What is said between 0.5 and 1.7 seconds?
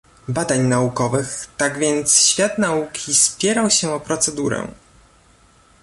Naukowych,